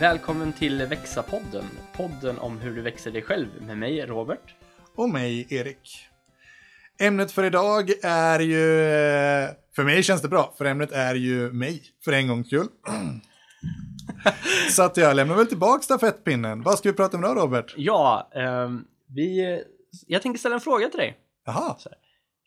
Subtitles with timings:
[0.00, 1.64] Välkommen till Växa-podden.
[1.96, 4.54] Podden om hur du växer dig själv med mig, Robert.
[4.94, 5.98] Och mig, Erik.
[7.00, 8.80] Ämnet för idag är ju...
[8.82, 12.66] eh, För mig känns det bra, för ämnet är ju mig, för en gångs skull.
[14.70, 16.62] Så att jag lämnar väl tillbaka stafettpinnen.
[16.62, 17.74] Vad ska vi prata om idag, Robert?
[17.76, 19.62] Ja, ehm, vi...
[20.06, 21.18] Jag tänker ställa en fråga till dig.
[21.46, 21.76] Jaha,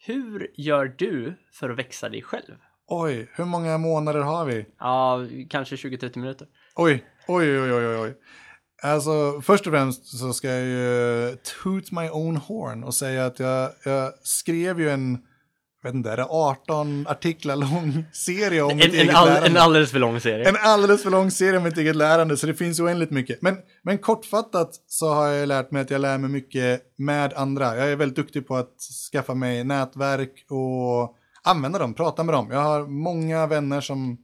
[0.05, 2.55] Hur gör du för att växa dig själv?
[2.88, 4.66] oj, hur många månader har vi?
[4.80, 6.47] Ja, kanske 20-30 minuter.
[6.75, 8.13] Oj, oj, oj, oj, oj, oj.
[8.84, 13.39] Alltså, först och främst så ska jag ju toot my own horn och säga att
[13.39, 15.20] jag, jag skrev ju en,
[15.84, 19.49] vet inte, är det 18 artiklar lång serie om mitt En, en, eget all, lärande?
[19.49, 20.49] en alldeles för lång serie.
[20.49, 23.41] En alldeles för lång serie om mitt eget lärande, så det finns oändligt mycket.
[23.41, 27.77] Men, men kortfattat så har jag lärt mig att jag lär mig mycket med andra.
[27.77, 28.75] Jag är väldigt duktig på att
[29.11, 32.47] skaffa mig nätverk och använda dem, prata med dem.
[32.52, 34.17] Jag har många vänner som,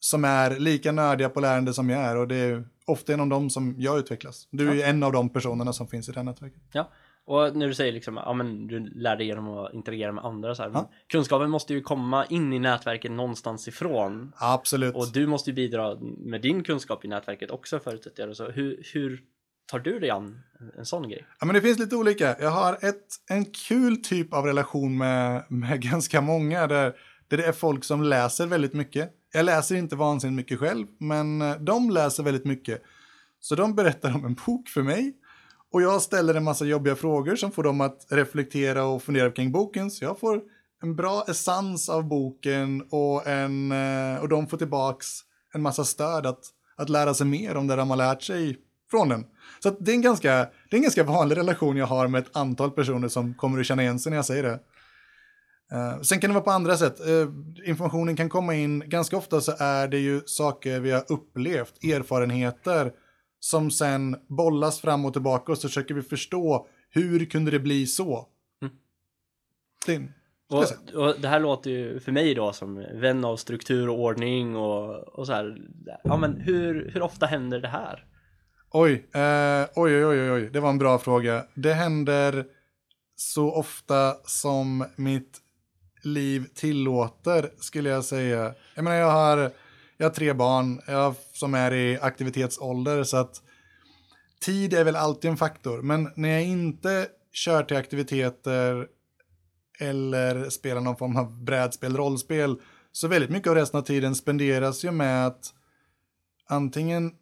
[0.00, 3.50] som är lika nördiga på lärande som jag är och det är ofta genom dem
[3.50, 4.48] som jag utvecklas.
[4.50, 6.62] Du är ju en av de personerna som finns i det här nätverket.
[6.72, 6.90] Ja,
[7.24, 10.54] och när du säger liksom, ja men du lär dig genom att interagera med andra
[10.54, 10.70] så här.
[10.74, 10.90] Ja.
[11.06, 14.32] kunskapen måste ju komma in i nätverket någonstans ifrån.
[14.36, 14.94] Absolut.
[14.94, 18.36] Och du måste ju bidra med din kunskap i nätverket också förutsätter jag.
[18.36, 19.20] Så hur, hur
[19.70, 21.26] tar du dig an en, en sån grej?
[21.40, 22.36] Ja, men det finns lite olika.
[22.40, 26.92] Jag har ett, en kul typ av relation med, med ganska många där,
[27.28, 29.10] där det är folk som läser väldigt mycket.
[29.32, 32.82] Jag läser inte vansinnigt mycket själv, men eh, de läser väldigt mycket.
[33.40, 35.14] Så de berättar om en bok för mig
[35.72, 39.52] och jag ställer en massa jobbiga frågor som får dem att reflektera och fundera kring
[39.52, 39.90] boken.
[39.90, 40.40] Så jag får
[40.82, 45.06] en bra essens av boken och, en, eh, och de får tillbaks
[45.54, 46.40] en massa stöd att,
[46.76, 48.58] att lära sig mer om det de har lärt sig
[48.90, 49.24] från den.
[49.62, 50.34] Så att det, är en ganska,
[50.70, 53.66] det är en ganska vanlig relation jag har med ett antal personer som kommer att
[53.66, 54.60] känna igen sig när jag säger det.
[55.72, 57.00] Eh, sen kan det vara på andra sätt.
[57.00, 57.28] Eh,
[57.64, 62.92] informationen kan komma in, ganska ofta så är det ju saker vi har upplevt, erfarenheter
[63.40, 67.86] som sen bollas fram och tillbaka och så försöker vi förstå hur kunde det bli
[67.86, 68.26] så?
[68.62, 68.74] Mm.
[69.86, 70.08] Det,
[70.56, 74.56] Och, och det här låter ju för mig då som vän av struktur och ordning
[74.56, 75.58] och, och så här.
[76.04, 78.04] Ja men hur, hur ofta händer det här?
[78.70, 81.44] Oj, eh, oj, oj, oj, oj, det var en bra fråga.
[81.54, 82.44] Det händer
[83.16, 85.38] så ofta som mitt
[86.02, 88.54] liv tillåter, skulle jag säga.
[88.74, 89.50] Jag menar, jag har,
[89.96, 93.42] jag har tre barn jag, som är i aktivitetsålder, så att
[94.40, 95.82] tid är väl alltid en faktor.
[95.82, 98.86] Men när jag inte kör till aktiviteter
[99.80, 102.56] eller spelar någon form av brädspel, rollspel,
[102.92, 105.54] så väldigt mycket av resten av tiden spenderas ju med att
[106.48, 107.12] antingen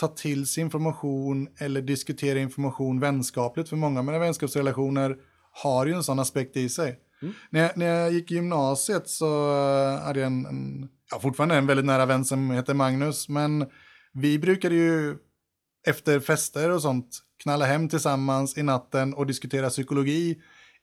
[0.00, 3.68] ta till sig information eller diskutera information vänskapligt.
[3.68, 5.16] För många av mina vänskapsrelationer
[5.52, 6.98] har ju en sån aspekt i sig.
[7.22, 7.34] Mm.
[7.50, 11.54] När, jag, när jag gick i gymnasiet så eh, hade jag en, en, ja, fortfarande
[11.54, 13.66] en väldigt nära vän som heter Magnus, men
[14.12, 15.16] vi brukade ju
[15.86, 20.36] efter fester och sånt knalla hem tillsammans i natten och diskutera psykologi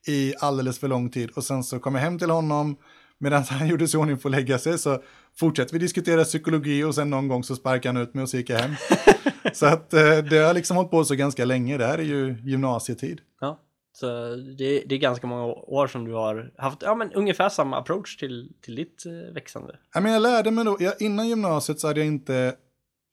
[0.08, 1.30] i alldeles för lång tid.
[1.30, 2.78] Och sen så kom jag hem till honom
[3.20, 5.04] medan han gjorde sig ordning för att lägga sig så
[5.40, 8.38] fortsatte vi diskutera psykologi och sen någon gång så sparkade han ut mig och så
[8.38, 8.76] gick jag hem.
[9.54, 12.38] så att eh, det har liksom hållit på så ganska länge, det här är ju
[12.44, 13.22] gymnasietid.
[13.42, 13.60] Ja,
[13.92, 17.78] så det, det är ganska många år som du har haft ja, men ungefär samma
[17.78, 19.80] approach till, till ditt eh, växande.
[19.94, 22.56] Ja, men jag lärde mig då, jag, innan gymnasiet så hade jag, inte,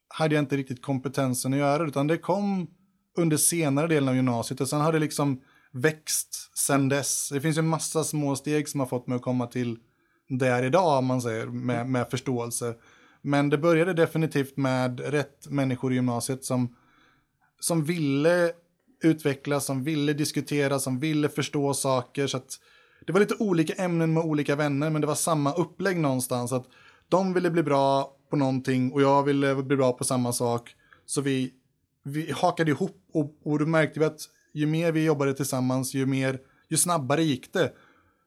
[0.09, 2.71] hade jag inte riktigt kompetensen att göra det, utan det kom
[3.19, 5.41] under senare delen av gymnasiet och sen har det liksom
[5.73, 7.29] växt sen dess.
[7.29, 9.79] Det finns ju en massa små steg som har fått mig att komma till
[10.29, 12.75] där idag, om man säger, med, med förståelse.
[13.23, 16.77] Men det började definitivt med rätt människor i gymnasiet som,
[17.61, 18.53] som ville
[19.03, 22.27] utvecklas, som ville diskutera, som ville förstå saker.
[22.27, 22.61] Så att
[23.07, 26.53] det var lite olika ämnen med olika vänner, men det var samma upplägg någonstans.
[26.53, 26.67] Att
[27.09, 30.75] de ville bli bra på någonting och jag ville bli bra på samma sak.
[31.07, 31.53] Så vi,
[32.03, 34.21] vi hakade ihop och, och då märkte vi att
[34.53, 36.39] ju mer vi jobbade tillsammans, ju, mer,
[36.69, 37.73] ju snabbare gick det.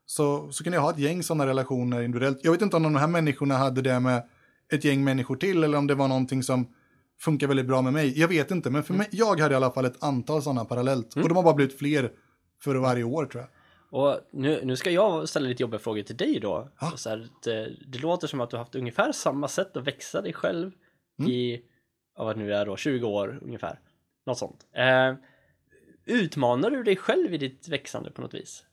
[0.05, 2.39] Så, så kunde jag ha ett gäng sådana relationer individuellt.
[2.43, 4.23] Jag vet inte om de här människorna hade det med
[4.71, 6.67] ett gäng människor till eller om det var någonting som
[7.19, 8.19] funkar väldigt bra med mig.
[8.19, 11.15] Jag vet inte, men för mig, jag hade i alla fall ett antal sådana parallellt.
[11.15, 12.11] Och de har bara blivit fler
[12.63, 13.49] för varje år tror jag.
[13.91, 16.69] Och nu, nu ska jag ställa lite jobbiga frågor till dig då.
[16.81, 16.91] Ja.
[16.95, 20.21] Så här, det, det låter som att du har haft ungefär samma sätt att växa
[20.21, 20.71] dig själv
[21.19, 21.31] Mm.
[21.31, 21.61] i,
[22.17, 23.79] ja, vad nu är då, 20 år ungefär.
[24.25, 24.65] Något sånt.
[24.75, 25.13] Eh,
[26.05, 28.63] utmanar du dig själv i ditt växande på något vis?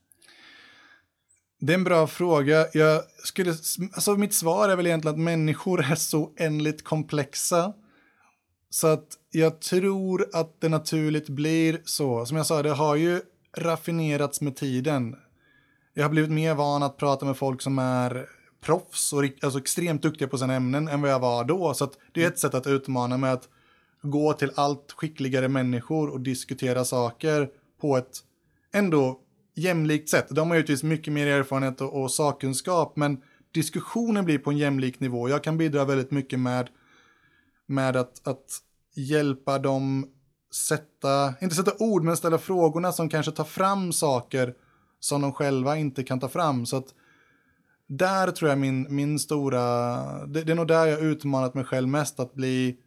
[1.59, 2.65] Det är en bra fråga.
[2.73, 3.49] Jag skulle,
[3.93, 7.73] alltså mitt svar är väl egentligen att människor är så oändligt komplexa.
[8.69, 12.25] Så att jag tror att det naturligt blir så.
[12.25, 13.21] Som jag sa, det har ju
[13.57, 15.15] raffinerats med tiden.
[15.93, 18.29] Jag har blivit mer van att prata med folk som är
[18.61, 21.73] proffs och alltså extremt duktiga på sina ämnen än vad jag var då.
[21.73, 23.49] Så att det är ett sätt att utmana mig att
[24.01, 27.49] gå till allt skickligare människor och diskutera saker
[27.81, 28.19] på ett
[28.73, 29.19] ändå
[29.55, 30.27] jämlikt sätt.
[30.29, 33.21] De har givetvis mycket mer erfarenhet och, och sakkunskap, men
[33.51, 35.29] diskussionen blir på en jämlik nivå.
[35.29, 36.69] Jag kan bidra väldigt mycket med,
[37.67, 38.61] med att, att
[38.95, 40.07] hjälpa dem
[40.53, 44.53] sätta, inte sätta ord, men ställa frågorna som kanske tar fram saker
[44.99, 46.65] som de själva inte kan ta fram.
[46.65, 46.93] Så att
[47.87, 49.59] där tror jag min, min stora,
[50.25, 52.77] det, det är nog där jag utmanat mig själv mest, att bli,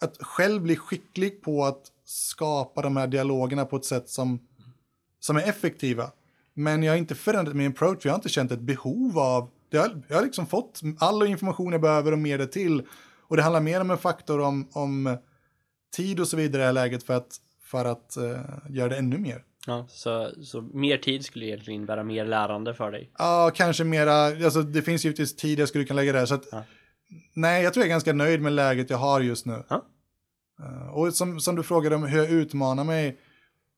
[0.00, 4.40] att själv bli skicklig på att skapa de här dialogerna på ett sätt som,
[5.20, 6.10] som är effektiva.
[6.54, 9.80] Men jag har inte förändrat min approach, jag har inte känt ett behov av, jag,
[9.80, 12.82] har, jag har liksom fått all information jag behöver och mer till.
[13.32, 15.18] Och det handlar mer om en faktor om, om
[15.96, 18.96] tid och så vidare i det här läget för att, för att uh, göra det
[18.96, 19.44] ännu mer.
[19.66, 23.10] Ja, så, så mer tid skulle egentligen innebära mer lärande för dig?
[23.18, 26.26] Ja, kanske mera, alltså det finns givetvis tid jag skulle kunna lägga där.
[26.26, 26.64] Så att, ja.
[27.34, 29.62] Nej, jag tror jag är ganska nöjd med läget jag har just nu.
[29.68, 29.84] Ja.
[30.60, 33.18] Uh, och som, som du frågade om hur jag utmanar mig,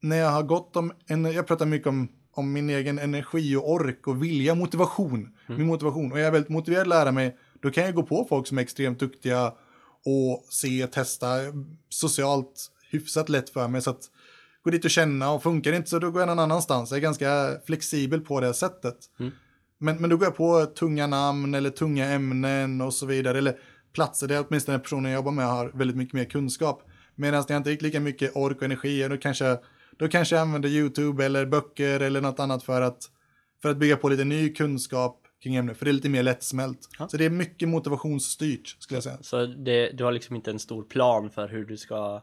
[0.03, 3.73] när jag har gått om, en, jag pratar mycket om, om min egen energi och
[3.73, 5.37] ork och vilja, motivation.
[5.47, 5.59] Mm.
[5.59, 6.13] Min motivation.
[6.13, 8.59] Och jag är väldigt motiverad att lära mig, då kan jag gå på folk som
[8.59, 9.53] är extremt duktiga
[10.05, 11.27] och se, testa,
[11.89, 13.83] socialt hyfsat lätt för mig.
[13.83, 14.11] Så att
[14.65, 16.91] gå dit och känna och funkar det inte så då går jag någon annanstans.
[16.91, 18.97] Jag är ganska flexibel på det sättet.
[19.21, 19.33] Mm.
[19.79, 23.39] Men, men då går jag på tunga namn eller tunga ämnen och så vidare.
[23.39, 23.59] Eller
[23.93, 26.83] platser där åtminstone personen jag jobbar med har väldigt mycket mer kunskap.
[27.15, 29.59] Medan jag inte har lika mycket ork och energi, då kanske,
[29.97, 33.11] då kanske jag använder YouTube eller böcker eller något annat för att,
[33.63, 35.79] för att bygga på lite ny kunskap kring ämnet.
[35.79, 36.89] För det är lite mer lättsmält.
[36.99, 37.09] Ja.
[37.09, 39.19] Så det är mycket motivationsstyrt skulle jag säga.
[39.21, 42.23] Så det, du har liksom inte en stor plan för hur du ska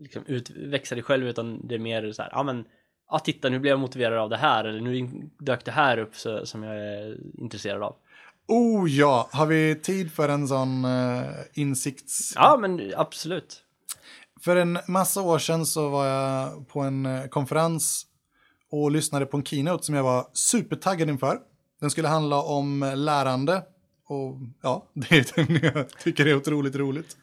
[0.00, 2.64] liksom utväxa dig själv utan det är mer så här, ja men
[3.10, 5.08] ja titta nu blev jag motiverad av det här eller nu
[5.38, 7.96] dök det här upp så, som jag är intresserad av.
[8.48, 12.32] Oh ja, har vi tid för en sån uh, insikts...
[12.36, 13.64] Ja men absolut.
[14.40, 18.06] För en massa år sedan så var jag på en uh, konferens
[18.70, 21.38] och lyssnade på en keynote som jag var supertaggad inför.
[21.82, 23.62] Den skulle handla om lärande
[24.06, 27.16] och ja, det är den jag tycker är otroligt roligt.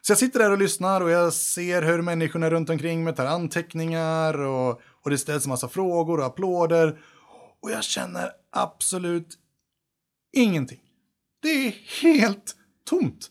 [0.00, 3.26] Så jag sitter där och lyssnar och jag ser hur människorna runt omkring mig tar
[3.26, 6.98] anteckningar och, och det ställs en massa frågor och applåder.
[7.60, 9.38] Och jag känner absolut
[10.32, 10.80] ingenting.
[11.42, 13.30] Det är helt tomt.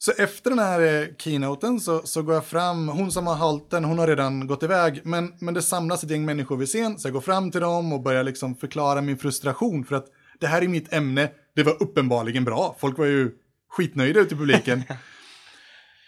[0.00, 3.70] Så efter den här eh, keynoten så, så går jag fram, hon som har hållit
[3.70, 6.98] den, hon har redan gått iväg, men, men det samlas ett gäng människor vid scen,
[6.98, 10.06] så jag går fram till dem och börjar liksom förklara min frustration för att
[10.40, 13.30] det här är mitt ämne, det var uppenbarligen bra, folk var ju
[13.70, 14.82] skitnöjda ute i publiken.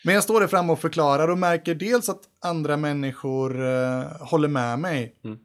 [0.04, 4.48] Men jag står där framme och förklarar och märker dels att andra människor uh, håller
[4.48, 5.14] med mig.
[5.24, 5.38] Mm.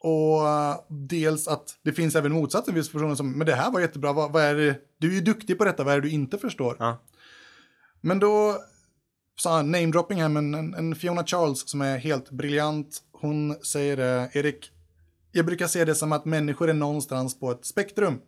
[0.00, 3.80] Och uh, dels att det finns även motsatsen, viss personer som, men det här var
[3.80, 6.14] jättebra, vad, vad, är det, du är ju duktig på detta, vad är det du
[6.14, 6.76] inte förstår?
[6.78, 6.98] Ja.
[8.00, 8.56] Men då
[9.36, 13.98] sa han, namedropping här, men en, en, Fiona Charles som är helt briljant, hon säger
[13.98, 14.70] uh, Erik,
[15.32, 18.20] jag brukar se det som att människor är någonstans på ett spektrum.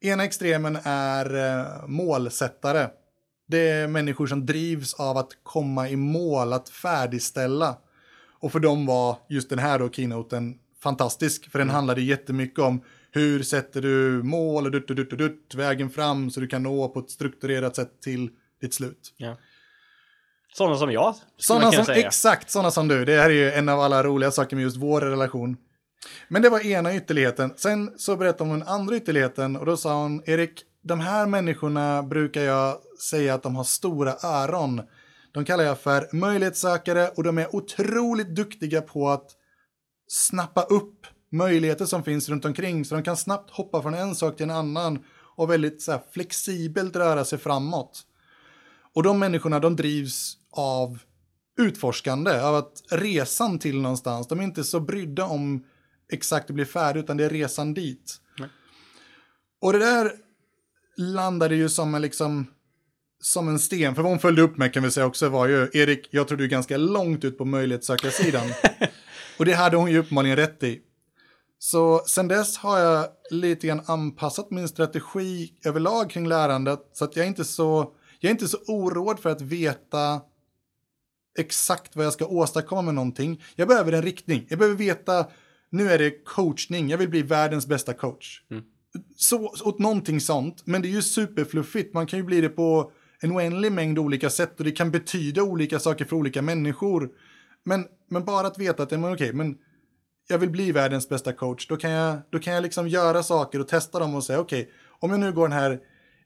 [0.00, 2.88] Ena extremen är uh, målsättare
[3.52, 7.76] det är människor som drivs av att komma i mål, att färdigställa.
[8.40, 11.50] Och för dem var just den här då, keynoten, fantastisk.
[11.50, 11.74] För den mm.
[11.74, 16.40] handlade jättemycket om hur sätter du mål och dutt, dutt, dutt, dutt, vägen fram så
[16.40, 18.30] du kan nå på ett strukturerat sätt till
[18.62, 19.14] ditt slut.
[19.16, 19.36] Ja.
[20.54, 21.14] Sådana som jag.
[21.36, 22.06] Sådana som, säga.
[22.06, 23.04] exakt sådana som du.
[23.04, 25.56] Det här är ju en av alla roliga saker med just vår relation.
[26.28, 27.54] Men det var ena ytterligheten.
[27.56, 32.02] Sen så berättade hon den andra ytterligheten och då sa hon, Erik, de här människorna
[32.02, 32.78] brukar jag
[33.10, 34.82] säga att de har stora öron.
[35.32, 39.30] De kallar jag för möjlighetssökare och de är otroligt duktiga på att
[40.08, 44.36] snappa upp möjligheter som finns runt omkring så de kan snabbt hoppa från en sak
[44.36, 45.04] till en annan
[45.36, 48.02] och väldigt så här, flexibelt röra sig framåt.
[48.94, 50.98] Och de människorna de drivs av
[51.58, 55.64] utforskande, av att resan till någonstans, de är inte så brydda om
[56.12, 58.20] exakt att bli färdig utan det är resan dit.
[58.38, 58.48] Nej.
[59.60, 60.12] Och det där
[60.96, 62.46] landade ju som en liksom
[63.22, 65.70] som en sten, för vad hon följde upp med kan vi säga också var ju,
[65.72, 68.46] Erik, jag tror du är ganska långt ut på möjlighetssökarsidan.
[69.38, 70.80] och det hade hon ju uppenbarligen rätt i.
[71.58, 77.16] Så sen dess har jag lite grann anpassat min strategi överlag kring lärandet, så att
[77.16, 80.20] jag är inte så, jag är inte så oroad för att veta
[81.38, 83.42] exakt vad jag ska åstadkomma med någonting.
[83.56, 85.26] Jag behöver en riktning, jag behöver veta,
[85.70, 88.42] nu är det coachning, jag vill bli världens bästa coach.
[88.50, 88.64] Mm.
[89.16, 92.92] Så, åt någonting sånt, men det är ju superfluffigt, man kan ju bli det på
[93.20, 97.10] en oändlig mängd olika sätt och det kan betyda olika saker för olika människor.
[97.64, 99.56] Men, men bara att veta att men okej, men
[100.28, 103.60] jag vill bli världens bästa coach, då kan jag, då kan jag liksom göra saker
[103.60, 105.80] och testa dem och säga okej, om jag nu går den här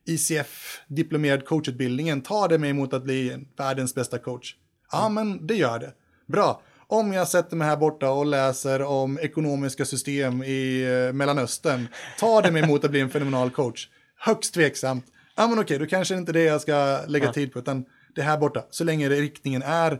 [0.07, 4.55] ICF-diplomerad coachutbildningen, tar det mig mot att bli världens bästa coach?
[4.91, 5.93] Ja, men det gör det.
[6.27, 6.61] Bra.
[6.87, 11.87] Om jag sätter mig här borta och läser om ekonomiska system i eh, Mellanöstern,
[12.19, 13.87] tar det mig mot att bli en fenomenal coach?
[14.19, 15.05] Högst tveksamt.
[15.35, 17.33] Ja, men okej, då kanske det inte är det jag ska lägga Ja.
[17.33, 17.85] tid på, utan
[18.15, 18.63] det här borta.
[18.69, 19.99] Så länge riktningen är,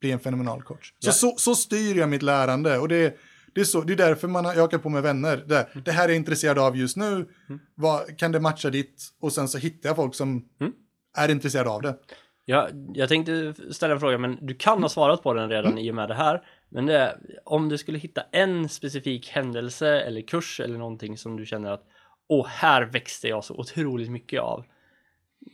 [0.00, 0.92] bli en fenomenal coach.
[0.98, 1.12] Så, Ja.
[1.12, 2.78] så, så styr jag mitt lärande.
[2.78, 3.16] Och det,
[3.54, 5.36] det, är så, det är därför man har ökat på med vänner.
[5.46, 7.28] Det, det här är jag intresserad av just nu.
[7.74, 9.02] Vad, kan det matcha ditt?
[9.20, 10.72] Och sen så hittar jag folk som Mm.
[11.18, 11.98] är intresserade av det.
[12.44, 15.90] Ja, jag tänkte ställa en fråga, men du kan ha svarat på den redan i
[15.90, 16.42] och med det här.
[16.68, 21.36] Men det är, om du skulle hitta en specifik händelse eller kurs eller någonting som
[21.36, 21.84] du känner att
[22.28, 24.64] åh, här växte jag så otroligt mycket av.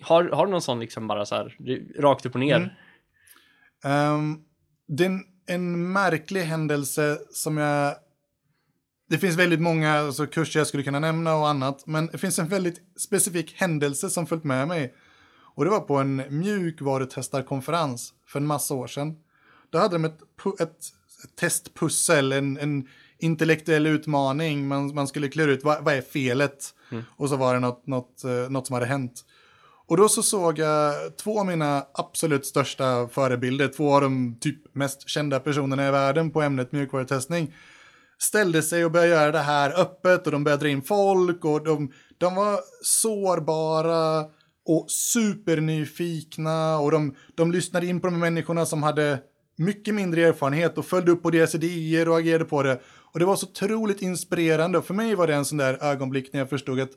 [0.02, 1.56] Har, har du någon sån liksom bara så här,
[1.98, 2.56] rakt upp och ner?
[3.84, 4.44] Mm.
[4.88, 7.94] Det är en, märklig händelse som jag...
[9.08, 12.38] Det finns väldigt många alltså, kurser jag skulle kunna nämna och annat, men det finns
[12.38, 14.94] en väldigt specifik händelse som följt med mig.
[15.54, 19.16] Och det var på en mjukvarutestarkonferens för en massa år sedan.
[19.70, 20.18] Då hade de ett,
[20.60, 20.78] ett,
[21.24, 24.68] ett testpussel, en, en intellektuell utmaning.
[24.68, 26.74] Man, man skulle klura ut vad, vad är felet?
[27.16, 29.24] Och så var det något, något, eh, något som hade hänt.
[29.86, 34.74] Och då så såg jag två av mina absolut största förebilder, två av de typ
[34.74, 37.54] mest kända personerna i världen på ämnet mjukvarutestning,
[38.18, 41.64] ställde sig och började göra det här öppet och de började dra in folk och
[41.64, 44.24] de, de var sårbara
[44.66, 49.18] och supernyfikna och de, de lyssnade in på de människorna som hade
[49.56, 52.80] mycket mindre erfarenhet och följde upp på deras idéer och agerade på det.
[53.12, 56.32] Och det var så otroligt inspirerande och för mig var det en sån där ögonblick
[56.32, 56.90] när jag förstod att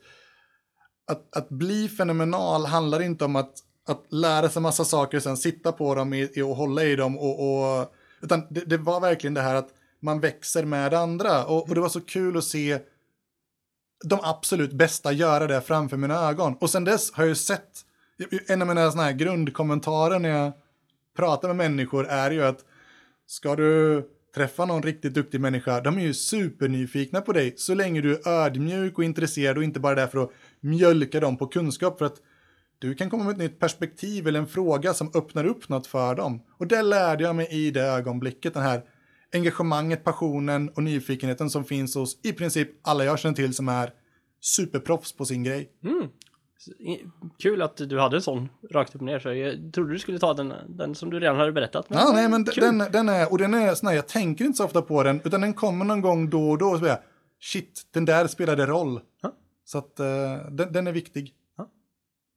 [1.07, 3.53] att, att bli fenomenal handlar inte om att,
[3.87, 6.95] att lära sig massa saker och sen sitta på dem i, i och hålla i
[6.95, 7.17] dem.
[7.17, 11.45] Och, och, utan det, det var verkligen det här att man växer med andra.
[11.45, 12.79] Och, och det var så kul att se
[14.03, 16.57] de absolut bästa göra det framför mina ögon.
[16.59, 17.85] Och sen dess har jag ju sett,
[18.47, 20.51] en av mina såna här grundkommentarer när jag
[21.15, 22.65] pratar med människor är ju att
[23.27, 24.03] ska du
[24.35, 28.27] träffa någon riktigt duktig människa, de är ju supernyfikna på dig så länge du är
[28.27, 32.21] ödmjuk och intresserad och inte bara där för att mjölka dem på kunskap för att
[32.79, 36.15] du kan komma med ett nytt perspektiv eller en fråga som öppnar upp något för
[36.15, 36.41] dem.
[36.57, 38.81] Och det lärde jag mig i det ögonblicket, den här
[39.33, 43.91] engagemanget, passionen och nyfikenheten som finns hos i princip alla jag känner till som är
[44.41, 45.69] superproffs på sin grej.
[46.79, 46.99] I-
[47.39, 50.19] Kul att du hade en sån rakt upp och ner, så jag trodde du skulle
[50.19, 51.85] ta den, den som du redan hade berättat.
[51.89, 52.63] Ja, nej, men kul.
[52.63, 55.21] den, den är, och den är sån här, jag tänker inte så ofta på den,
[55.25, 56.99] utan den kommer någon gång då och då och så blir jag,
[57.41, 58.99] shit, den där spelade roll.
[59.21, 59.33] Ja.
[59.67, 60.05] Så att eh,
[60.51, 61.33] den, den är viktig.
[61.57, 61.63] Ja.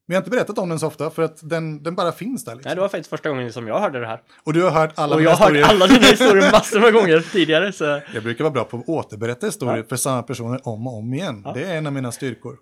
[0.06, 2.44] Men jag har inte berättat om den så ofta, för att den, den bara finns
[2.44, 2.54] där.
[2.54, 2.68] Liksom.
[2.68, 4.22] Nej, det var faktiskt första gången som jag hörde det här.
[4.44, 7.20] Och du har hört alla Och jag har hört alla dina historier massor med gånger
[7.32, 7.84] tidigare, så
[8.14, 9.84] Jag brukar vara bra på att återberätta historier Ja.
[9.88, 11.46] för samma personer om och om igen.
[11.54, 12.56] Det är en av mina styrkor.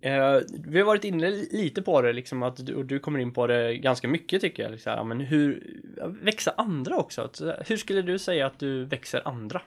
[0.00, 3.32] Eh, vi har varit inne lite på det, liksom att du, och du kommer in
[3.32, 4.72] på det ganska mycket tycker jag.
[4.72, 5.80] Liksom, ja, men hur
[6.22, 7.30] växa andra också?
[7.66, 9.62] Hur skulle du säga att du växer andra?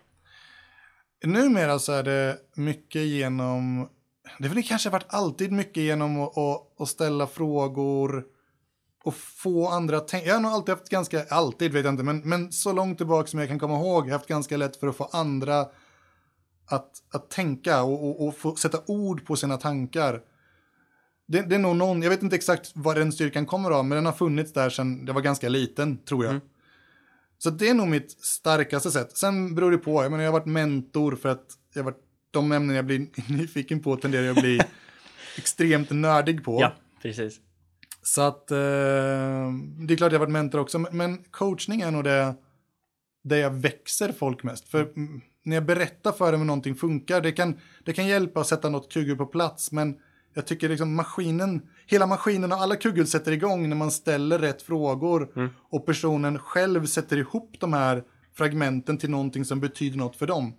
[1.25, 3.89] Numera så är det mycket genom,
[4.39, 8.23] det har väl kanske varit alltid mycket genom att, att, att ställa frågor
[9.03, 10.27] och få andra att tänka.
[10.27, 13.27] Jag har nog alltid haft ganska, alltid vet jag inte, men, men så långt tillbaka
[13.27, 15.65] som jag kan komma ihåg, jag har haft ganska lätt för att få andra
[16.65, 20.21] att, att tänka och, och, och få sätta ord på sina tankar.
[21.27, 23.95] Det, det är nog någon, jag vet inte exakt var den styrkan kommer av, men
[23.95, 26.39] den har funnits där sedan jag var ganska liten, tror jag.
[27.37, 29.17] Så det är nog mitt starkaste sätt.
[29.17, 32.51] Sen beror det på, jag menar jag har varit mentor för att jag varit, de
[32.51, 34.61] ämnen jag blir nyfiken på tenderar jag att bli
[35.37, 36.61] extremt nördig på.
[36.61, 37.39] Ja, precis.
[38.03, 41.91] Så att eh, det är klart jag har varit mentor också, men- men coachning är
[41.91, 42.35] nog det
[43.23, 44.67] där jag växer folk mest.
[44.67, 48.39] För mm, när jag berättar för dem hur någonting funkar, det kan, det kan hjälpa
[48.39, 49.97] att sätta något kugghjul på plats, men
[50.33, 54.61] jag tycker liksom maskinen, hela maskinen och alla kugghjul sätter igång när man ställer rätt
[54.61, 60.27] frågor och personen själv sätter ihop de här fragmenten till någonting som betyder något för
[60.27, 60.53] dem.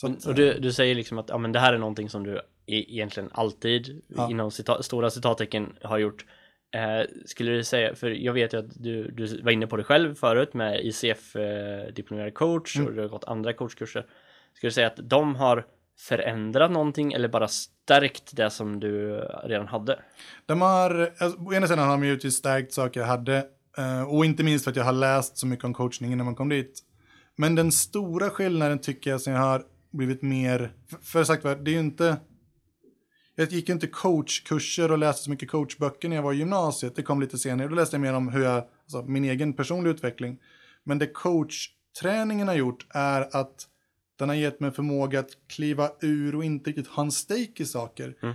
[0.00, 2.24] Så att, Och du, du säger liksom att ja, men det här är någonting som
[2.24, 2.40] du e-
[2.94, 4.30] egentligen alltid Ja.
[4.30, 6.24] inom cita stora citattecken har gjort.
[6.74, 9.84] Eh, skulle du säga, för jag vet ju att du, du var inne på det
[9.84, 12.88] själv förut med ICF eh, coach Mm.
[12.88, 14.06] och du har gått andra coachkurser.
[14.54, 15.66] Skulle du säga att de har
[15.98, 19.98] förändrat någonting eller bara stärkt det som du redan hade?
[20.46, 23.46] De har, alltså, å ena sidan har de givetvis stärkt saker jag hade.
[23.78, 26.34] eh, och inte minst för att jag har läst så mycket om coachning när man
[26.34, 26.80] kom dit.
[27.36, 31.56] Men den stora skillnaden tycker jag som jag har blivit mer, för, för sagt var,
[31.56, 32.16] det är ju inte,
[33.34, 36.96] jag gick ju inte coachkurser och läste så mycket coachböcker när jag var i gymnasiet.
[36.96, 39.94] Det kom lite senare, då läste jag mer om hur jag, alltså min egen personliga
[39.94, 40.38] utveckling.
[40.84, 43.68] Men det coachträningen har gjort är att
[44.18, 47.66] Den har gett mig förmåga att kliva ur och inte riktigt ha en stake i
[47.66, 48.16] saker.
[48.22, 48.34] Mm.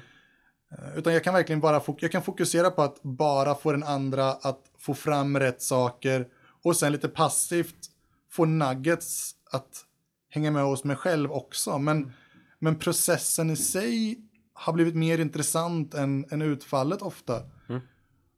[0.72, 4.32] Eh, Utan jag kan verkligen bara jag kan fokusera på att bara få den andra
[4.32, 6.28] att få fram rätt saker
[6.64, 7.90] och sen lite passivt
[8.32, 9.86] få nuggets att
[10.30, 11.78] hänga med hos mig själv också.
[11.78, 12.14] Men,
[12.60, 17.34] men processen i sig har blivit mer intressant än, än utfallet ofta.
[17.70, 17.82] Mm.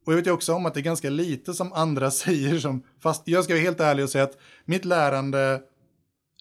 [0.06, 2.84] Och jag vet ju också om att det är ganska lite som andra säger som,
[3.00, 5.62] fast jag ska vara helt ärlig och säga att mitt lärande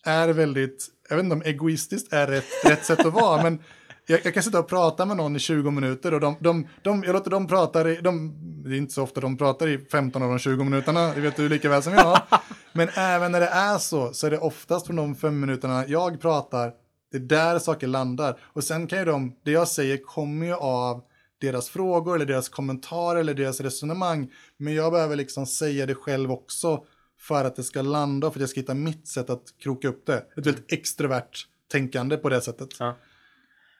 [0.04, 3.62] är väldigt, jag vet inte om egoistiskt är rätt, rätt sätt att vara, men
[4.06, 7.02] jag, jag kan sitta och prata med någon i 20 minuter och de, de, de,
[7.02, 10.23] jag låter dem prata, i, de, det är inte så ofta de pratar i 15
[10.23, 12.20] av de 20 minuterna, det vet du lika väl som jag.
[12.73, 16.20] Men även när det är så, så är det oftast från de fem minuterna jag
[16.20, 16.73] pratar,
[17.11, 18.41] det är där saker landar.
[18.43, 21.03] Och sen kan ju de, det jag säger kommer ju av
[21.41, 24.33] deras frågor eller deras kommentarer eller deras resonemang.
[24.57, 26.85] Men jag behöver liksom säga det själv också
[27.21, 29.88] för att det ska landa och för att jag ska hitta mitt sätt att kroka
[29.88, 30.17] upp det.
[30.37, 32.69] Ett väldigt extrovert tänkande på det sättet.
[32.79, 32.97] Ja.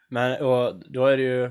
[0.09, 1.51] Men och då är det ju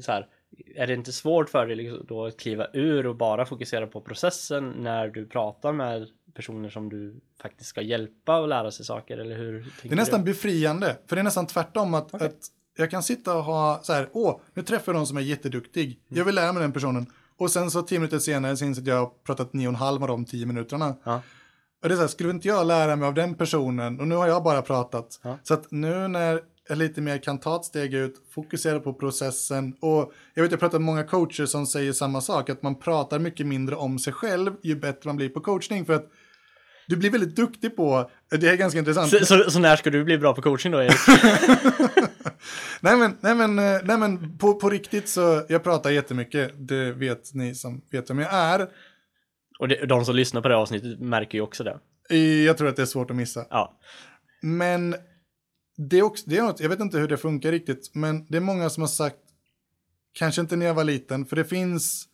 [0.00, 0.28] så här.
[0.76, 4.00] Är det inte svårt för dig liksom då att kliva ur och bara fokusera på
[4.00, 9.18] processen när du pratar med personer som du faktiskt ska hjälpa och lära sig saker
[9.18, 9.72] eller hur?
[9.82, 12.26] Det är nästan befriande, för det är nästan tvärtom att, Okej.
[12.26, 12.46] att
[12.76, 16.00] jag kan sitta och ha så här, åh, nu träffar jag någon som är jätteduktig,
[16.08, 17.06] jag vill lära mig den personen.
[17.36, 19.72] Och sen så tio minuter senare så inser jag att jag har pratat nio och
[19.72, 20.96] en halv av de tio minuterna.
[21.04, 21.22] Ja.
[21.82, 24.00] Och det är så här, skulle inte jag lära mig av den personen?
[24.00, 25.20] Och nu har jag bara pratat.
[25.22, 25.38] Ja.
[25.42, 29.76] Så att nu när jag lite mer kan ta ett steg ut, fokusera på processen.
[29.80, 33.18] Och jag vet, jag pratar med många coacher som säger samma sak, att man pratar
[33.18, 35.84] mycket mindre om sig själv ju bättre man blir på coachning.
[35.84, 36.10] För att
[36.92, 39.10] du blir väldigt duktig på, det är ganska intressant.
[39.10, 40.96] Så, så, så när ska du bli bra på coaching då Erik?
[42.80, 46.92] Nej men, nej men, eh, nej men på, på riktigt så, jag pratar jättemycket, det
[46.92, 48.68] vet ni som vet vem jag är.
[49.58, 51.78] Och det, de som lyssnar på det här avsnittet märker ju också det.
[52.44, 53.46] Jag tror att det är svårt att missa.
[53.50, 53.78] Ja.
[54.42, 54.94] Men
[55.76, 58.36] det är också, det är något, jag vet inte hur det funkar riktigt, men det
[58.36, 59.16] är många som har sagt,
[60.12, 62.08] kanske inte när jag var liten, för det finns,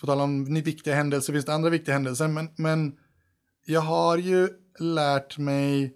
[0.00, 2.96] på tal om viktiga händelser, finns det andra viktiga händelser, men, men
[3.70, 5.94] jag har ju lärt mig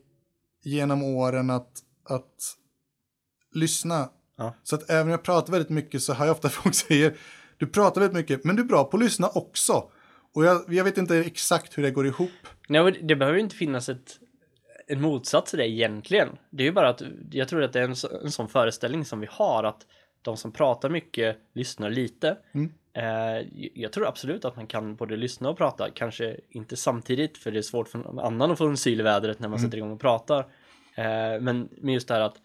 [0.63, 1.71] genom åren att,
[2.09, 2.57] att
[3.55, 4.09] lyssna.
[4.37, 4.55] Ja.
[4.63, 7.17] Så att även om jag pratar väldigt mycket så har jag ofta folk säger,
[7.57, 9.91] du pratar väldigt mycket, men du är bra på att lyssna också.
[10.35, 12.31] Och jag, jag vet inte exakt hur det går ihop.
[12.69, 14.19] Nej, det behöver ju inte finnas ett,
[14.87, 16.29] en motsats till det egentligen.
[16.51, 19.05] Det är ju bara att jag tror att det är en, så, en sån föreställning
[19.05, 19.87] som vi har att
[20.23, 22.39] de som pratar mycket lyssnar lite.
[22.55, 22.73] Mm.
[22.97, 27.51] Eh, jag tror absolut att man kan både lyssna och prata, kanske inte samtidigt för
[27.51, 29.79] det är svårt för någon annan att få en syl i vädret när man sätter
[29.79, 30.39] igång och pratar.
[30.95, 32.37] Eh, men, men just det här att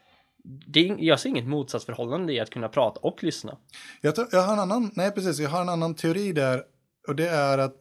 [0.44, 3.58] det är, jag ser inget motsatsförhållande i att kunna prata och lyssna.
[4.02, 6.64] Jag, tror, jag har en annan, nej precis, jag har en annan teori där.
[7.08, 7.78] Och det är att,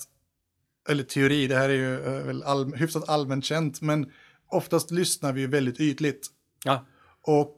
[0.88, 4.12] eller teori, det här är ju eh, väl all, hyfsat allmänt känt, men
[4.50, 6.26] oftast lyssnar vi ju väldigt ytligt.
[6.64, 6.84] Ja,
[7.22, 7.54] Och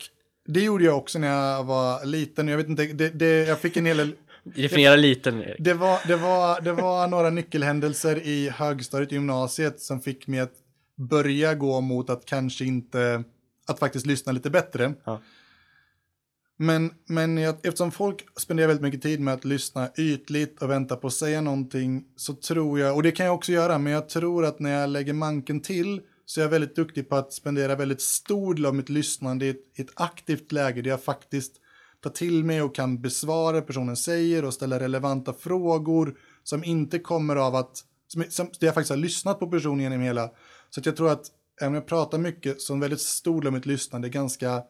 [0.46, 2.48] det gjorde jag också när jag var liten.
[2.48, 4.14] Jag vet inte, det, det, jag fick en hel del,
[4.54, 5.56] definiera liten Erik.
[5.58, 10.54] det var, det, var, det var några nyckelhändelser i högstadiet gymnasiet som fick mig att
[10.96, 13.24] börja gå mot att kanske inte,
[13.66, 14.92] att faktiskt lyssna lite bättre.
[15.04, 15.20] Ja.
[16.56, 20.96] Men, men jag, eftersom folk spenderar väldigt mycket tid med att lyssna ytligt och vänta
[20.96, 24.08] på att säga någonting så tror jag, och det kan jag också göra, men jag
[24.08, 27.76] tror att när jag lägger manken till så är jag väldigt duktig på att spendera
[27.76, 31.59] väldigt stor del av mitt lyssnande i ett, i ett aktivt läge där jag faktiskt
[32.02, 37.36] tar till mig och kan besvara personen säger och ställa relevanta frågor som inte kommer
[37.36, 40.30] av att, som, som, jag faktiskt har lyssnat på personen genom hela.
[40.70, 41.26] Så att jag tror att
[41.60, 44.62] även om jag pratar mycket så en väldigt stor del av mitt lyssnande är ganska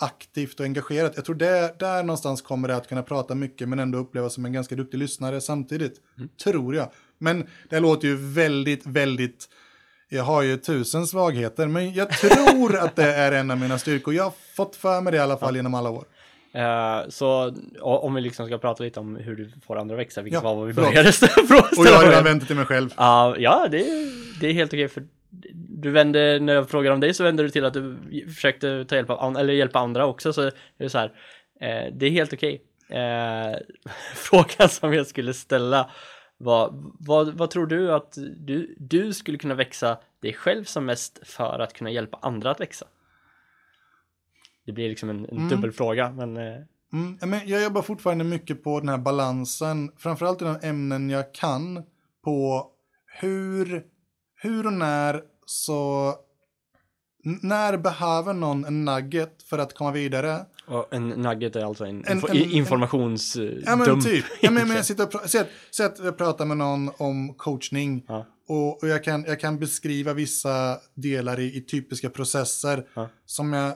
[0.00, 1.12] aktivt och engagerat.
[1.16, 4.44] Jag tror det, där någonstans kommer det att kunna prata mycket men ändå upplevas som
[4.44, 6.00] en ganska duktig lyssnare samtidigt.
[6.44, 6.88] Tror jag.
[7.18, 9.48] Men det låter ju väldigt, väldigt...
[10.08, 14.14] Jag har ju tusen svagheter men jag tror att det är en av mina styrkor.
[14.14, 16.04] Jag har fått för mig det i alla fall genom alla år.
[16.52, 20.22] Eh, så om vi liksom ska prata lite om hur du får andra att växa,
[20.22, 21.12] vilket Ja, var vad vi började
[21.48, 21.64] frågan.
[21.78, 22.94] Och jag har redan vänt till mig själv.
[22.96, 25.04] Ja, ja, det, är- det är helt okej för
[25.68, 27.96] du vände, när jag frågar om dig så vände du till att du
[28.34, 31.12] försökte ta hjälp av eller hjälpa andra också så är det så här,
[31.60, 32.62] eh, det är helt okej.
[32.88, 33.58] Eh,
[34.14, 35.90] frågan som jag skulle ställa
[36.38, 41.20] var, vad, vad tror du att du, du skulle kunna växa dig själv som mest
[41.22, 42.86] för att kunna hjälpa andra att växa?
[44.66, 45.48] Det blir liksom en, en Mm.
[45.48, 46.56] dubbelfråga, men eh,
[46.92, 51.34] Mm, men jag jobbar fortfarande mycket på den här balansen, framförallt i de ämnen jag
[51.34, 51.82] kan,
[52.24, 52.66] på
[53.20, 53.82] hur,
[54.42, 56.14] hur och när så...
[57.42, 60.38] När behöver någon en nugget för att komma vidare?
[60.66, 63.62] Och en nugget är alltså en, En- en- informationsdump.
[63.66, 64.24] Ja men typ.
[64.40, 67.34] Ja, men, men jag sitter och säg att, säg att jag pratar med någon om
[67.34, 68.26] coachning Ja.
[68.48, 73.08] och, och jag, kan, jag kan beskriva vissa delar i, i typiska processer Ja.
[73.26, 73.74] som jag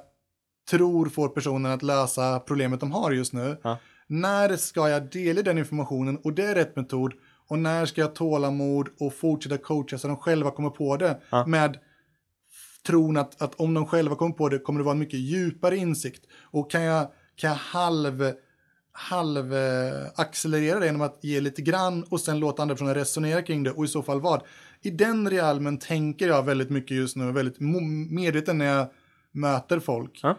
[0.70, 3.56] tror får personen att lösa problemet de har just nu.
[3.62, 3.78] Ja.
[4.06, 7.12] När ska jag dela den informationen och det är rätt metod
[7.48, 11.46] och när ska jag tålamod och fortsätta coacha så de själva kommer på det Ja.
[11.46, 11.78] med
[12.86, 15.76] tron att, att om de själva kommer på det kommer det vara en mycket djupare
[15.76, 16.24] insikt.
[16.42, 18.32] Och kan jag, kan jag halv,
[18.92, 23.42] halv eh, accelerera det genom att ge lite grann och sen låta andra personer resonera
[23.42, 24.42] kring det och i så fall vad?
[24.82, 27.60] I den realmen tänker jag väldigt mycket just nu, väldigt
[28.10, 28.86] medveten när jag
[29.32, 30.20] möter folk.
[30.22, 30.38] Ja.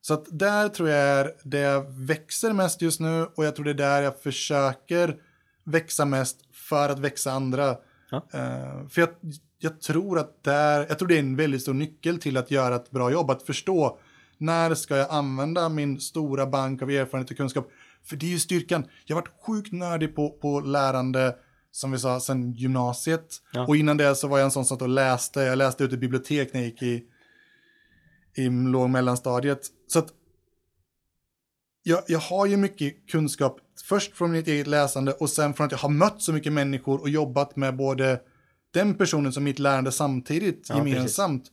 [0.00, 3.64] Så att där tror jag är det jag växer mest just nu och jag tror
[3.64, 5.16] det är där jag försöker
[5.64, 7.76] växa mest för att växa andra.
[8.10, 8.16] Ja.
[8.32, 9.08] Eh, för jag,
[9.58, 12.76] jag tror att där, jag tror det är en väldigt stor nyckel till att göra
[12.76, 13.98] ett bra jobb, att förstå
[14.38, 17.70] när ska jag använda min stora bank av erfarenhet och kunskap.
[18.04, 18.84] För det är ju styrkan.
[19.04, 21.36] Jag har varit sjukt nördig på, på lärande,
[21.72, 23.26] som vi sa, sen gymnasiet.
[23.52, 23.66] Ja.
[23.66, 25.40] Och innan det så var jag en sån som satt och läste.
[25.40, 27.04] Jag läste ut i bibliotek när jag gick i,
[28.34, 29.60] i låg och mellanstadiet.
[29.86, 30.08] Så att
[31.82, 35.72] jag, jag har ju mycket kunskap, först från mitt eget läsande och sen från att
[35.72, 38.20] jag har mött så mycket människor och jobbat med både
[38.70, 41.50] den personen som mitt lärande samtidigt, Ja, gemensamt.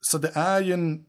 [0.00, 1.04] Så det är ju en,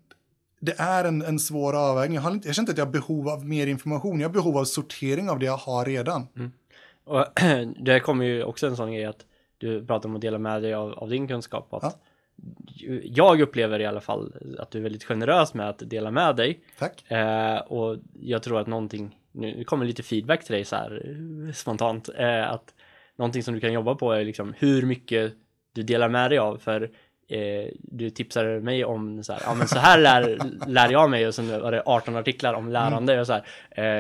[0.60, 2.16] det är en, en svår avvägning.
[2.16, 4.34] Jag, har inte, jag känner inte att jag har behov av mer information, jag har
[4.34, 6.28] behov av sortering av det jag har redan.
[7.04, 7.26] Och
[7.86, 9.26] det kommer ju också en sån grej att
[9.58, 11.74] du pratar om att dela med dig av, av din kunskap.
[11.74, 11.94] Att Ja.
[13.04, 16.60] Jag upplever i alla fall att du är väldigt generös med att dela med dig.
[16.80, 17.12] Tack.
[17.12, 21.02] Eh, och jag tror att någonting, nu kommer lite feedback till dig så här
[21.48, 22.74] eh, spontant, eh, att
[23.18, 25.34] någonting som du kan jobba på är liksom hur mycket
[25.74, 26.58] du delar med dig av.
[26.58, 26.82] För
[27.28, 31.28] eh, du tipsade mig om så här, ja men så här lär, lär jag mig
[31.28, 33.44] och sen var det 18 artiklar om lärande och så här.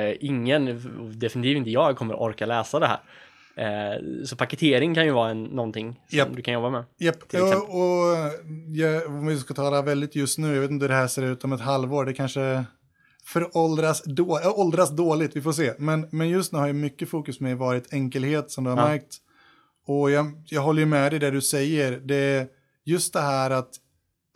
[0.09, 0.65] Eh, ingen,
[1.19, 2.99] definitivt inte jag, kommer orka läsa det här.
[3.57, 6.29] Eh, så paketering kan ju vara en, någonting som Japp.
[6.35, 6.83] du kan jobba med.
[6.99, 7.49] Japp, Till och,
[8.75, 11.23] jag, om vi ska tala väldigt just nu, jag vet inte hur det här ser
[11.23, 12.63] ut om ett halvår, det kanske
[13.25, 15.73] föråldras då, äh, åldras dåligt, vi får se.
[15.77, 18.87] Men, men just nu har ju mycket fokus med varit enkelhet som du har Ja.
[18.87, 19.17] märkt.
[19.87, 22.47] Och jag, jag håller ju med dig det du säger, det är
[22.85, 23.69] just det här att,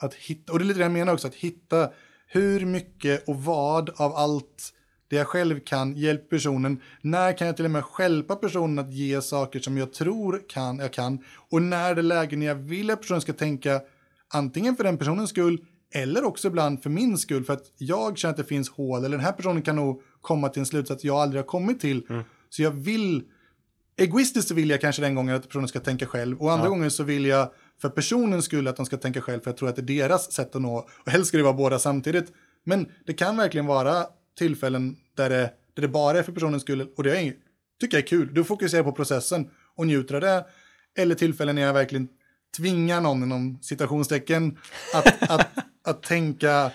[0.02, 1.90] att hitta, och det är lite det jag menar också, att hitta
[2.28, 4.74] hur mycket och vad av allt
[5.12, 6.82] det jag själv kan hjälpa personen.
[7.02, 10.80] När kan jag till och med hjälpa personen att ge saker som jag tror kan,
[10.80, 11.20] jag kan.
[11.50, 13.82] Och när det är läge när jag vill att personen ska tänka
[14.34, 18.32] antingen för den personens skull eller också ibland för min skull för att jag känner
[18.32, 21.16] att det finns hål eller den här personen kan nog komma till en slutsats jag
[21.18, 22.04] aldrig har kommit till.
[22.50, 23.24] Så jag vill,
[23.98, 26.70] egoistiskt så vill jag kanske den gången att personen ska tänka själv och andra Ja.
[26.70, 29.70] gånger så vill jag för personens skull att de ska tänka själv för jag tror
[29.70, 32.32] att det är deras sätt att nå och helst ska det vara båda samtidigt.
[32.64, 34.06] Men det kan verkligen vara
[34.42, 37.38] tillfällen där det, där det bara är för personens skull och det är, inget-
[37.80, 38.34] tycker jag är kul.
[38.34, 40.46] Du fokuserar på processen och njuter av det.
[40.98, 42.08] Eller tillfällen när jag verkligen
[42.58, 44.58] tvingar någon inom citationstecken
[44.94, 45.48] att, att,
[45.84, 46.72] att tänka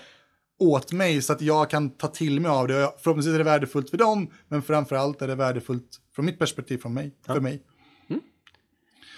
[0.59, 2.85] åt mig så att jag kan ta till mig av det.
[2.85, 6.77] Och Förhoppningsvis är det värdefullt för dem, men framförallt är det värdefullt från mitt perspektiv,
[6.77, 7.63] från mig, för mig.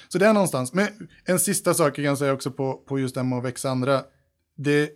[0.08, 0.74] Så det är någonstans.
[0.74, 0.88] Men
[1.26, 3.70] en sista sak jag kan säga också på, på just det här med att växa
[3.70, 4.04] andra.
[4.58, 4.90] Det,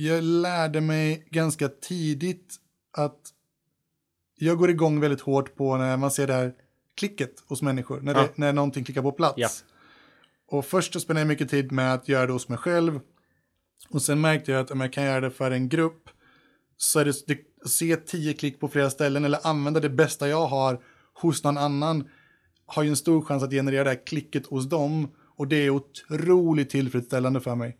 [0.00, 2.56] jag lärde mig ganska tidigt
[2.92, 3.20] att
[4.34, 6.54] jag går igång väldigt hårt på när man ser det här
[6.94, 8.28] klicket hos människor, när, det, Ja.
[8.34, 9.34] när någonting klickar på plats.
[9.36, 9.48] Ja.
[10.48, 13.00] Och först så spenderar jag mycket tid med att göra det hos mig själv.
[13.90, 16.10] Och sen märkte jag att om jag kan göra det för en grupp
[16.76, 20.46] så är det, det se tio klick på flera ställen eller använda det bästa jag
[20.46, 20.82] har
[21.14, 22.08] hos någon annan
[22.66, 25.70] har ju en stor chans att generera det här klicket hos dem och det är
[25.70, 27.78] otroligt tillfredsställande för mig.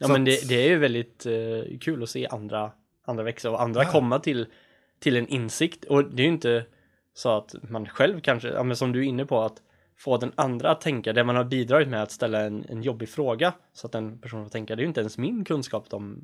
[0.00, 2.70] Ja Så men det, det är ju väldigt eh, kul att se andra,
[3.06, 3.90] andra växa och andra Ja.
[3.90, 4.46] komma till,
[5.00, 5.84] till en insikt.
[5.84, 6.64] Och det är ju inte
[7.14, 9.56] så att man själv kanske, ja, men som du är inne på, att
[9.98, 13.08] få den andra att tänka, det man har bidragit med att ställa en, en jobbig
[13.08, 16.18] fråga så att den personen får tänka, det är ju inte ens min kunskap de,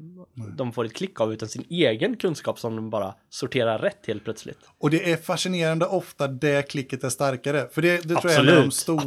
[0.56, 4.24] de får ett klick av utan sin egen kunskap som de bara sorterar rätt helt
[4.24, 4.58] plötsligt.
[4.78, 7.68] Och det är fascinerande ofta det klicket är starkare.
[7.72, 9.00] För det, det tror jag är en av de stora,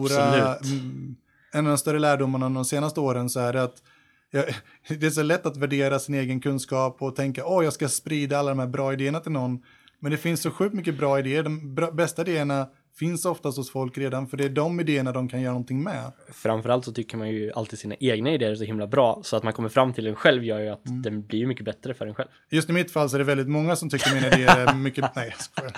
[0.52, 0.82] absolut.
[0.82, 1.16] mm,
[1.54, 3.84] en av de större lärdomarna de senaste åren så är det att
[4.32, 8.38] det är så lätt att värdera sin egen kunskap och tänka åh jag ska sprida
[8.38, 9.64] alla de här bra idéerna till någon.
[10.00, 11.44] Men det finns så sjukt mycket bra idéer.
[11.44, 12.68] De bästa idéerna
[13.00, 16.12] finns oftast hos folk redan för det är de idéerna de kan göra någonting med.
[16.32, 19.44] Framförallt så tycker man ju alltid sina egna idéer är så himla bra så att
[19.44, 22.16] man kommer fram till den själv gör ju att den blir mycket bättre för en
[22.16, 22.30] själv.
[22.50, 25.06] Just i mitt fall så är det väldigt många som tycker mina idéer är mycket...
[25.16, 25.78] Nej, jag skojar.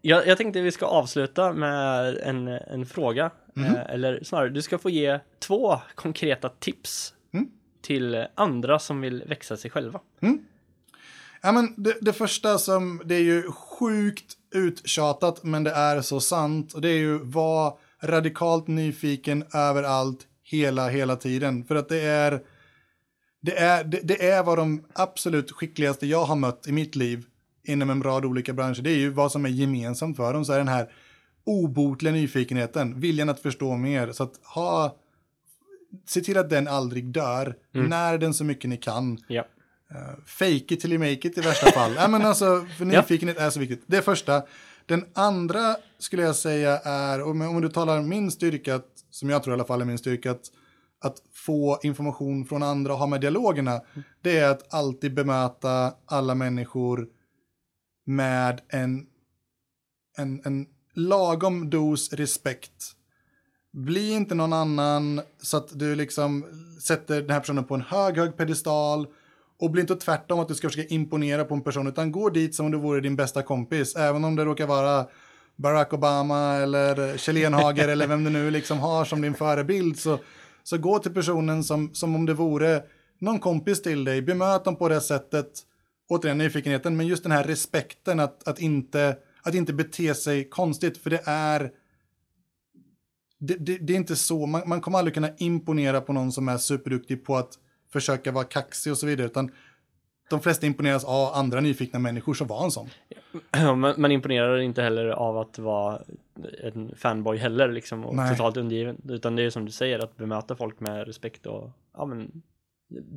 [0.00, 3.30] Jag, jag tänkte vi ska avsluta med en, en fråga.
[3.56, 7.48] Eh, eller snarare, du ska få ge två konkreta tips Mm.
[7.82, 10.00] till andra som vill växa sig själva.
[11.42, 16.20] Ja, men det, det första som, det är ju sjukt uttjatat, men det är så
[16.20, 16.72] sant.
[16.72, 21.64] Och det är ju var radikalt nyfiken överallt, hela, hela tiden.
[21.64, 22.40] För att det är,
[23.42, 27.24] det är, det, det är vad de absolut skickligaste jag har mött i mitt liv
[27.68, 28.82] inom en rad olika branscher.
[28.82, 30.44] Det är ju vad som är gemensamt för dem.
[30.44, 30.90] Så är den här
[31.44, 34.12] obotliga nyfikenheten, viljan att förstå mer.
[34.12, 34.96] Så att ha,
[36.06, 37.54] se till att den aldrig dör.
[37.72, 39.18] När den så mycket ni kan.
[39.28, 39.46] Ja.
[40.26, 41.94] Fake it till you make it i värsta fall.
[41.96, 43.84] ja, men alltså, för nyfikenhet är så viktigt.
[43.86, 44.42] Det är första.
[44.86, 49.42] Den andra skulle jag säga är, om, om du talar min styrka, att, som jag
[49.42, 50.50] tror i alla fall är min styrka, att,
[51.00, 53.80] att få information från andra och ha med dialogerna,
[54.22, 57.08] det är att alltid bemöta alla människor
[58.06, 59.06] med en,
[60.16, 62.92] en, en lagom dos respekt.
[63.72, 66.44] Bli inte någon annan så att du liksom
[66.82, 69.06] sätter den här personen på en hög, hög pedestal.
[69.58, 72.54] Och bli inte tvärtom att du ska försöka imponera på en person, utan gå dit
[72.54, 75.06] som om du vore din bästa kompis, även om det råkar vara
[75.56, 80.18] Barack Obama eller Kjell Enhager eller vem du nu liksom har som din förebild, så,
[80.62, 82.82] så gå till personen som, som om det vore
[83.18, 85.50] någon kompis till dig, bemöt dem på det sättet,
[86.08, 90.98] återigen nyfikenheten, men just den här respekten att, att, inte, att inte bete sig konstigt,
[90.98, 91.70] för det är
[93.38, 96.48] det, det, det är inte så, man, man kommer aldrig kunna imponera på någon som
[96.48, 97.58] är superduktig på att
[97.92, 99.50] försöka vara kaxig och så vidare, utan
[100.30, 102.88] de flesta imponeras av andra nyfikna människor, så var en sån.
[103.76, 106.02] man, man imponerar inte heller av att vara
[106.62, 108.30] en fanboy heller liksom och Nej.
[108.30, 108.96] totalt undergiven.
[109.08, 112.42] Utan det är som du säger att bemöta folk med respekt och ja men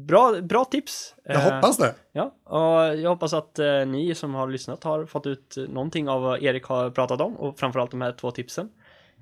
[0.08, 1.16] bra, bra tips.
[1.24, 1.96] Jag Eh, hoppas det.
[2.12, 6.22] Ja, och jag hoppas att eh, ni som har lyssnat har fått ut någonting av
[6.22, 8.70] vad Erik har pratat om och framförallt de här två tipsen.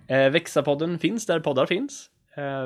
[0.08, 2.10] Eh, Växa-podden finns där poddar finns.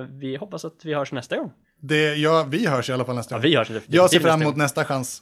[0.09, 1.51] Vi hoppas att vi hörs nästa gång.
[1.79, 3.43] det ja, vi hörs i alla fall nästa Ja, gång.
[3.43, 5.21] vi hörs definitivt Jag ser fram emot nästa chans.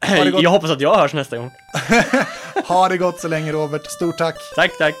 [0.42, 1.50] Jag hoppas att jag hörs nästa gång.
[2.68, 4.36] ha det gott så länge Robert, stort tack.
[4.56, 4.94] Tack, tack.